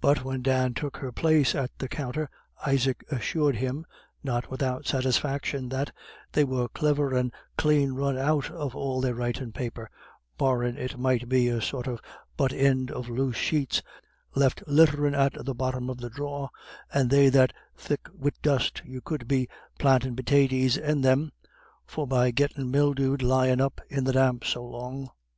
But 0.00 0.24
when 0.24 0.40
Dan 0.40 0.72
took 0.72 0.96
her 0.96 1.12
place 1.12 1.54
at 1.54 1.70
the 1.76 1.88
counter 1.88 2.30
Isaac 2.66 3.04
assured 3.10 3.56
him, 3.56 3.84
not 4.24 4.50
without 4.50 4.86
satisfaction, 4.86 5.68
that 5.68 5.92
"they 6.32 6.42
were 6.42 6.70
cliver 6.70 7.14
and 7.14 7.34
clane 7.58 7.92
run 7.92 8.16
out 8.16 8.50
of 8.50 8.74
all 8.74 9.02
their 9.02 9.14
writin' 9.14 9.52
paper, 9.52 9.90
barrin' 10.38 10.78
it 10.78 10.98
might 10.98 11.28
be 11.28 11.48
a 11.48 11.60
sort 11.60 11.86
of 11.86 12.00
butt 12.34 12.54
ind 12.54 12.90
of 12.90 13.10
loose 13.10 13.36
sheets 13.36 13.82
left 14.34 14.62
litterin' 14.66 15.14
at 15.14 15.34
the 15.44 15.54
bottom 15.54 15.90
of 15.90 15.98
the 15.98 16.08
drawer, 16.08 16.48
and 16.90 17.10
they 17.10 17.28
that 17.28 17.52
thick 17.76 18.08
wid 18.14 18.36
dust 18.40 18.80
you 18.86 19.02
could 19.02 19.28
be 19.28 19.48
plantin' 19.78 20.16
pitaties 20.16 20.78
in 20.78 21.02
them, 21.02 21.30
forby 21.84 22.32
gettin' 22.32 22.70
mildewed 22.70 23.20
lyin' 23.20 23.60
up 23.60 23.82
in 23.90 24.04
the 24.04 24.14
damp 24.14 24.46
so 24.46 24.64
long." 24.64 25.10